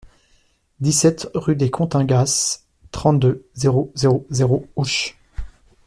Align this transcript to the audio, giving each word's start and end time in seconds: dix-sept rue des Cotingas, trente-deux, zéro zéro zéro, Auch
dix-sept 0.79 1.29
rue 1.35 1.55
des 1.55 1.69
Cotingas, 1.69 2.63
trente-deux, 2.89 3.45
zéro 3.53 3.91
zéro 3.93 4.25
zéro, 4.31 4.65
Auch 4.75 5.13